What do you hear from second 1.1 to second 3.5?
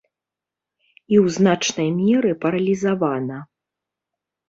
І ў значнай меры паралізавана.